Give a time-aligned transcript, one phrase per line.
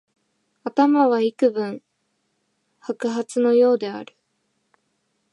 [0.63, 1.83] 頭はいくぶん
[2.79, 4.15] 白髪のようである